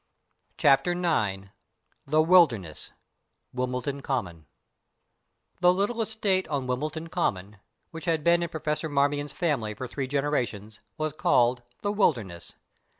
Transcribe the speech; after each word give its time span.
CHAPTER 0.57 0.93
IX 0.93 1.49
"THE 2.07 2.23
WILDERNESS," 2.23 2.91
WIMBLEDON 3.53 4.01
COMMON 4.01 4.47
The 5.59 5.71
little 5.71 6.01
estate 6.01 6.47
on 6.47 6.65
Wimbledon 6.65 7.07
Common, 7.09 7.59
which 7.91 8.05
had 8.05 8.23
been 8.23 8.41
in 8.41 8.49
Professor 8.49 8.89
Marmion's 8.89 9.31
family 9.31 9.75
for 9.75 9.87
three 9.87 10.07
generations, 10.07 10.79
was 10.97 11.13
called 11.13 11.61
"The 11.83 11.91
Wilderness." 11.93 12.53